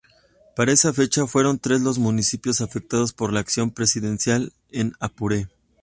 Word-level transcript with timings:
Para 0.55 0.71
esa 0.71 0.93
fecha 0.93 1.27
fueron 1.27 1.59
tres 1.59 1.81
los 1.81 1.99
municipios 1.99 2.59
afectados 2.61 3.13
por 3.13 3.31
la 3.31 3.39
acción 3.41 3.69
presidencial 3.69 4.51
en 4.71 4.93
Apure. 4.99 5.47